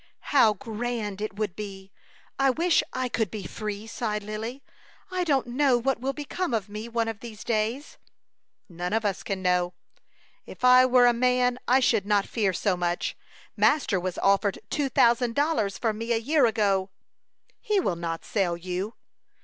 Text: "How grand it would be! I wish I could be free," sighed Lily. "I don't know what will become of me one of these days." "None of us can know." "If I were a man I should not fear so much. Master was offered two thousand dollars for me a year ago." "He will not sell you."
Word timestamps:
"How 0.33 0.53
grand 0.55 1.21
it 1.21 1.35
would 1.35 1.55
be! 1.55 1.91
I 2.39 2.49
wish 2.49 2.81
I 2.91 3.07
could 3.07 3.29
be 3.29 3.45
free," 3.45 3.85
sighed 3.85 4.23
Lily. 4.23 4.63
"I 5.11 5.23
don't 5.23 5.45
know 5.45 5.77
what 5.77 5.99
will 5.99 6.11
become 6.11 6.55
of 6.55 6.67
me 6.69 6.89
one 6.89 7.07
of 7.07 7.19
these 7.19 7.43
days." 7.43 7.99
"None 8.67 8.93
of 8.93 9.05
us 9.05 9.21
can 9.21 9.43
know." 9.43 9.75
"If 10.47 10.63
I 10.65 10.87
were 10.87 11.05
a 11.05 11.13
man 11.13 11.59
I 11.67 11.81
should 11.81 12.07
not 12.07 12.25
fear 12.25 12.51
so 12.51 12.75
much. 12.75 13.15
Master 13.55 13.99
was 13.99 14.17
offered 14.17 14.57
two 14.71 14.89
thousand 14.89 15.35
dollars 15.35 15.77
for 15.77 15.93
me 15.93 16.13
a 16.13 16.17
year 16.17 16.47
ago." 16.47 16.89
"He 17.59 17.79
will 17.79 17.95
not 17.95 18.25
sell 18.25 18.57
you." 18.57 18.95